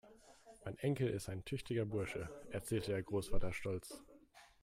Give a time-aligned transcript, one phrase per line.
[0.65, 4.01] "Mein Enkel ist ein tüchtiger Bursche", erzählte der Großvater stolz.